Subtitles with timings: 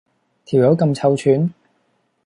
[0.45, 1.53] 條友咁臭串？